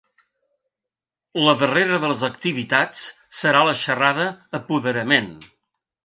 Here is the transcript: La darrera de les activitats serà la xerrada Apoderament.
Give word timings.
La 1.47 1.53
darrera 1.63 1.99
de 2.05 2.09
les 2.11 2.23
activitats 2.27 3.03
serà 3.39 3.61
la 3.67 3.75
xerrada 3.81 4.25
Apoderament. 4.61 5.29